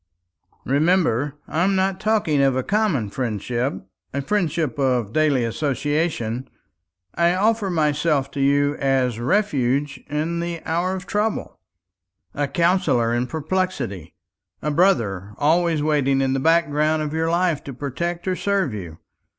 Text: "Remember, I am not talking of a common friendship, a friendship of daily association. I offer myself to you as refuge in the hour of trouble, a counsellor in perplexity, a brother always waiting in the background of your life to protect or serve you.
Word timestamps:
"Remember, 0.65 1.35
I 1.47 1.63
am 1.63 1.75
not 1.75 1.99
talking 1.99 2.41
of 2.41 2.55
a 2.55 2.63
common 2.63 3.11
friendship, 3.11 3.85
a 4.11 4.23
friendship 4.23 4.79
of 4.79 5.13
daily 5.13 5.43
association. 5.45 6.49
I 7.13 7.35
offer 7.35 7.69
myself 7.69 8.31
to 8.31 8.39
you 8.39 8.73
as 8.77 9.19
refuge 9.19 10.03
in 10.09 10.39
the 10.39 10.63
hour 10.65 10.95
of 10.95 11.05
trouble, 11.05 11.59
a 12.33 12.47
counsellor 12.47 13.13
in 13.13 13.27
perplexity, 13.27 14.15
a 14.63 14.71
brother 14.71 15.35
always 15.37 15.83
waiting 15.83 16.19
in 16.19 16.33
the 16.33 16.39
background 16.39 17.03
of 17.03 17.13
your 17.13 17.29
life 17.29 17.63
to 17.65 17.71
protect 17.71 18.27
or 18.27 18.35
serve 18.35 18.73
you. 18.73 18.97